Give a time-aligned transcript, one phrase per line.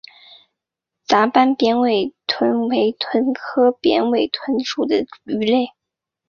[1.05, 5.73] 杂斑扁尾鲀为鲀科扁尾鲀属的鱼类。